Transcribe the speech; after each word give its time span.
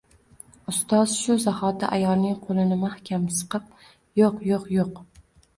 Ustoz 0.71 1.11
shu 1.17 1.35
zaxoti 1.43 1.89
ayolning 1.97 2.39
qo’lini 2.47 2.79
maxkam 2.87 3.29
siqib: 3.41 3.69
Yo’q, 4.23 4.41
yo’q, 4.53 4.69
yo’q! 4.79 4.99